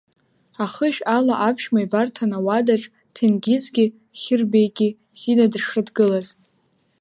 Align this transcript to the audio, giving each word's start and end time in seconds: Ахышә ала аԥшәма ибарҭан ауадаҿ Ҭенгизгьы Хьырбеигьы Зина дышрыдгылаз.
Ахышә 0.63 1.01
ала 1.15 1.35
аԥшәма 1.47 1.79
ибарҭан 1.85 2.31
ауадаҿ 2.37 2.83
Ҭенгизгьы 3.13 3.85
Хьырбеигьы 4.21 4.89
Зина 5.19 5.45
дышрыдгылаз. 5.51 6.27